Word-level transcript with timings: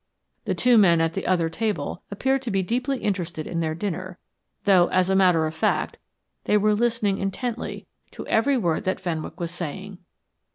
The 0.45 0.55
two 0.55 0.79
men 0.79 0.99
at 0.99 1.13
the 1.13 1.27
other 1.27 1.47
table 1.47 2.01
appeared 2.09 2.41
to 2.41 2.49
be 2.49 2.63
deeply 2.63 2.97
interested 2.97 3.45
in 3.45 3.59
their 3.59 3.75
dinner, 3.75 4.17
though, 4.63 4.87
as 4.87 5.11
a 5.11 5.15
matter 5.15 5.45
of 5.45 5.53
fact, 5.53 5.99
they 6.45 6.57
were 6.57 6.73
listening 6.73 7.19
intently 7.19 7.85
to 8.13 8.25
every 8.25 8.57
word 8.57 8.83
that 8.85 8.99
Fenwick 8.99 9.39
was 9.39 9.51
saying. 9.51 9.99